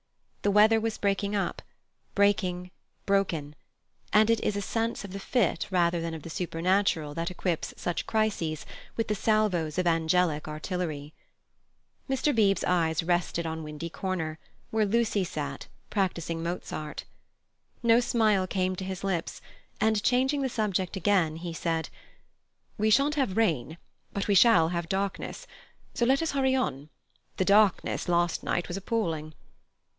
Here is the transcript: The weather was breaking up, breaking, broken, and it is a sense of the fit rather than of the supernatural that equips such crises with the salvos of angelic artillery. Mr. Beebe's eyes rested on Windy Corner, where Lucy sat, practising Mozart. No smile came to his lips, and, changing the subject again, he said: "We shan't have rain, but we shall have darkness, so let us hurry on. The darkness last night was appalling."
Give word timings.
The 0.41 0.49
weather 0.49 0.79
was 0.79 0.97
breaking 0.97 1.35
up, 1.35 1.61
breaking, 2.15 2.71
broken, 3.05 3.53
and 4.11 4.31
it 4.31 4.39
is 4.43 4.55
a 4.55 4.61
sense 4.63 5.05
of 5.05 5.13
the 5.13 5.19
fit 5.19 5.67
rather 5.69 6.01
than 6.01 6.15
of 6.15 6.23
the 6.23 6.31
supernatural 6.31 7.13
that 7.13 7.29
equips 7.29 7.75
such 7.77 8.07
crises 8.07 8.65
with 8.97 9.07
the 9.07 9.13
salvos 9.13 9.77
of 9.77 9.85
angelic 9.85 10.47
artillery. 10.47 11.13
Mr. 12.09 12.33
Beebe's 12.35 12.63
eyes 12.63 13.03
rested 13.03 13.45
on 13.45 13.61
Windy 13.61 13.91
Corner, 13.91 14.39
where 14.71 14.87
Lucy 14.87 15.23
sat, 15.23 15.67
practising 15.91 16.41
Mozart. 16.41 17.03
No 17.83 17.99
smile 17.99 18.47
came 18.47 18.75
to 18.77 18.83
his 18.83 19.03
lips, 19.03 19.39
and, 19.79 20.01
changing 20.01 20.41
the 20.41 20.49
subject 20.49 20.95
again, 20.95 21.35
he 21.35 21.53
said: 21.53 21.89
"We 22.79 22.89
shan't 22.89 23.13
have 23.13 23.37
rain, 23.37 23.77
but 24.11 24.27
we 24.27 24.33
shall 24.33 24.69
have 24.69 24.89
darkness, 24.89 25.45
so 25.93 26.05
let 26.07 26.23
us 26.23 26.31
hurry 26.31 26.55
on. 26.55 26.89
The 27.37 27.45
darkness 27.45 28.09
last 28.09 28.41
night 28.41 28.67
was 28.67 28.77
appalling." 28.77 29.35